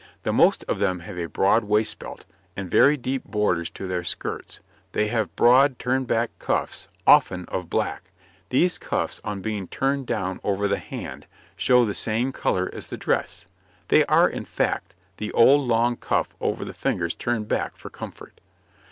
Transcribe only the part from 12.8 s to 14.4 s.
the dress; they are,